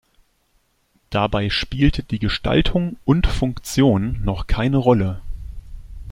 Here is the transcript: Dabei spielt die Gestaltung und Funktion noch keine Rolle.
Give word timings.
Dabei 1.11 1.51
spielt 1.51 2.09
die 2.09 2.17
Gestaltung 2.17 2.97
und 3.05 3.27
Funktion 3.27 4.19
noch 4.23 4.47
keine 4.47 4.77
Rolle. 4.77 5.21